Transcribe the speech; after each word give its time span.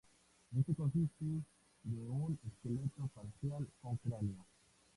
Este 0.57 0.73
consiste 0.73 1.25
de 1.83 2.09
un 2.09 2.39
esqueleto 2.43 3.05
parcial 3.13 3.69
con 3.83 3.97
cráneo. 3.97 4.47